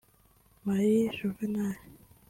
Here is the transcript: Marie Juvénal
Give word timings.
Marie 0.65 1.11
Juvénal 1.13 1.77